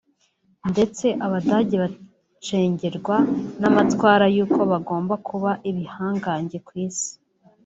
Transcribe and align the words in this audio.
ndetse 0.71 1.05
abadage 1.25 1.75
bacengerwa 1.83 3.17
n’amatwara 3.61 4.25
y’uko 4.35 4.59
bagomba 4.71 5.13
kuba 5.27 5.51
ibihangange 5.69 6.57
ku 6.67 6.73
isi 6.87 7.11